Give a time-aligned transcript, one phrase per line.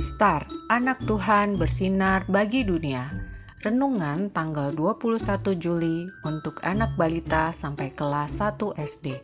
[0.00, 3.12] Star, anak Tuhan bersinar bagi dunia.
[3.60, 9.20] Renungan tanggal 21 Juli untuk anak balita sampai kelas 1 SD.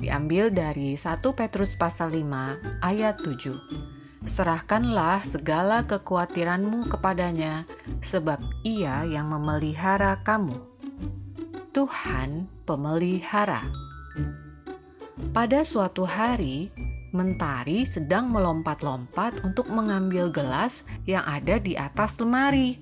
[0.00, 4.24] Diambil dari 1 Petrus pasal 5 ayat 7.
[4.24, 7.68] Serahkanlah segala kekhawatiranmu kepadanya,
[8.00, 10.56] sebab ia yang memelihara kamu.
[11.76, 13.68] Tuhan pemelihara.
[15.36, 16.72] Pada suatu hari,
[17.16, 22.76] Mentari sedang melompat-lompat untuk mengambil gelas yang ada di atas lemari.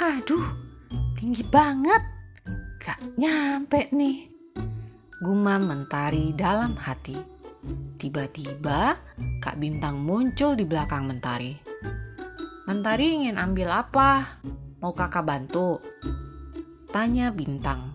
[0.00, 0.48] Aduh,
[1.20, 2.00] tinggi banget.
[2.80, 4.32] Gak nyampe nih.
[5.20, 7.20] Gumam Mentari dalam hati.
[8.00, 8.96] Tiba-tiba,
[9.44, 11.52] Kak Bintang muncul di belakang Mentari.
[12.64, 14.40] Mentari ingin ambil apa?
[14.80, 15.76] Mau kakak bantu?
[16.88, 17.92] Tanya Bintang.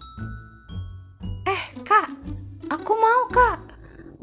[1.50, 2.14] Eh, Kak,
[2.70, 3.65] aku mau, Kak.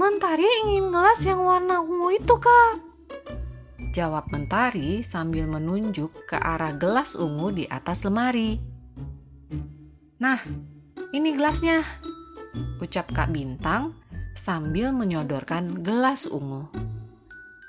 [0.02, 2.82] Mentari ingin gelas yang warna ungu itu, Kak.
[3.94, 8.58] Jawab Mentari sambil menunjuk ke arah gelas ungu di atas lemari.
[10.18, 10.42] Nah,
[11.14, 11.86] ini gelasnya,
[12.82, 13.94] ucap Kak Bintang
[14.34, 16.66] sambil menyodorkan gelas ungu.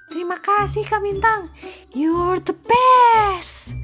[0.09, 1.54] Terima kasih Kak Bintang,
[1.94, 3.78] you're the best.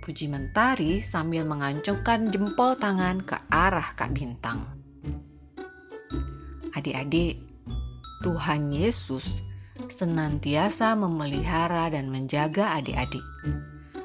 [0.00, 4.64] Puji Mentari sambil mengancungkan jempol tangan ke arah Kak Bintang.
[6.72, 7.51] Adik-adik,
[8.22, 9.42] Tuhan Yesus
[9.90, 13.24] senantiasa memelihara dan menjaga adik-adik.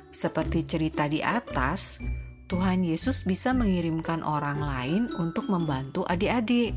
[0.10, 2.02] Seperti cerita di atas,
[2.50, 6.74] Tuhan Yesus bisa mengirimkan orang lain untuk membantu adik-adik.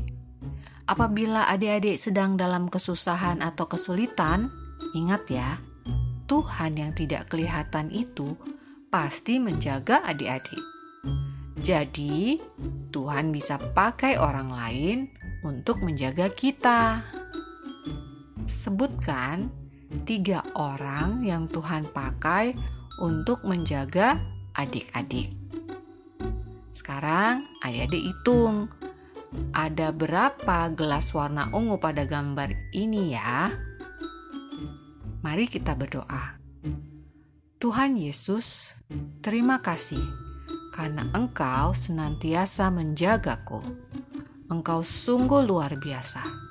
[0.85, 4.53] Apabila adik-adik sedang dalam kesusahan atau kesulitan,
[4.93, 5.57] ingat ya,
[6.29, 8.37] Tuhan yang tidak kelihatan itu
[8.93, 10.61] pasti menjaga adik-adik.
[11.57, 12.37] Jadi,
[12.91, 14.97] Tuhan bisa pakai orang lain
[15.47, 17.01] untuk menjaga kita.
[18.51, 19.47] Sebutkan
[20.03, 22.51] tiga orang yang Tuhan pakai
[22.99, 24.19] untuk menjaga
[24.59, 25.31] adik-adik.
[26.75, 28.67] Sekarang adik-adik hitung
[29.55, 33.55] ada berapa gelas warna ungu pada gambar ini ya?
[35.23, 36.35] Mari kita berdoa.
[37.55, 38.75] Tuhan Yesus,
[39.23, 40.03] terima kasih
[40.75, 43.63] karena Engkau senantiasa menjagaku.
[44.51, 46.50] Engkau sungguh luar biasa.